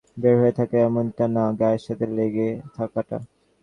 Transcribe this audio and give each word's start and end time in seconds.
বের 0.17 0.35
হয়ে 0.41 0.57
থাকে 0.59 0.77
এমনটা 0.81 1.25
না, 1.35 1.43
গায়ের 1.59 1.81
সাথে 1.85 2.05
লেগে 2.17 2.47
থাকাটা। 2.75 3.17